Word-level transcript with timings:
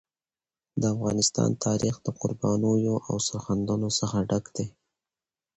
د 0.81 0.83
افغانستان 0.95 1.49
تاریخ 1.65 1.95
د 2.01 2.07
قربانیو 2.21 2.95
او 3.07 3.15
سرښندنو 3.27 3.89
څخه 3.99 4.17
ډک 4.29 4.45
دی. 4.55 4.67